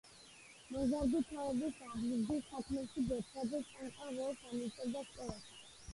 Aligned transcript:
მოზარდი 0.75 1.19
თაობის 1.33 1.77
აღზრდის 1.89 2.41
საქმეში 2.53 3.03
ბოცვაძე 3.11 3.61
წამყვან 3.69 4.19
როლს 4.23 4.43
ანიჭებდა 4.55 5.05
სკოლას. 5.11 5.51